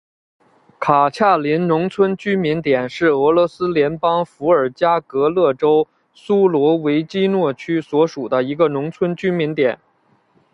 [0.79, 9.77] 卡恰林农村居民点是俄罗斯联邦伏尔加格勒州苏罗维基诺区所属的一个农村居民点。